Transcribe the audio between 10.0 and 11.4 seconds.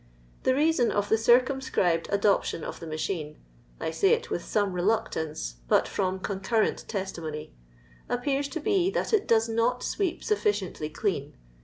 sufficiently clean.